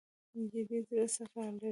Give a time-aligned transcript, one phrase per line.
[0.37, 1.69] نجلۍ زړه صفا لري.